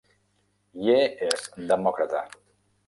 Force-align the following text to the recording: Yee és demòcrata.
Yee 0.87 1.03
és 1.29 1.47
demòcrata. 1.75 2.27